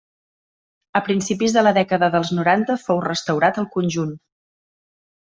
[0.99, 4.17] A principis de la dècada dels noranta fou restaurat el conjunt.